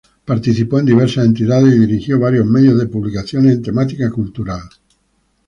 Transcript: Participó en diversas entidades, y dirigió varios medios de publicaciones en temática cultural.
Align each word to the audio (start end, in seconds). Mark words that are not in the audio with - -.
Participó 0.25 0.79
en 0.79 0.87
diversas 0.87 1.27
entidades, 1.27 1.75
y 1.75 1.77
dirigió 1.77 2.17
varios 2.19 2.47
medios 2.47 2.79
de 2.79 2.87
publicaciones 2.87 3.53
en 3.53 3.61
temática 3.61 4.09
cultural. 4.09 4.61